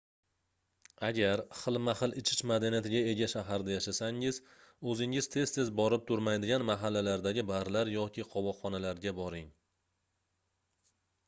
agar 1.09 1.41
xilma-xil 1.57 2.15
ichish 2.21 2.41
madaniyatiga 2.51 3.01
ega 3.11 3.27
shaharda 3.33 3.75
yashasangiz 3.75 4.39
oʻzingiz 4.95 5.29
tez-tez 5.37 5.71
borib 5.81 6.09
turmaydigan 6.13 6.67
mahallalardagi 6.71 7.47
barlar 7.53 7.95
yoki 7.99 8.29
qovoqxonalarga 8.35 9.17
boring 9.23 9.49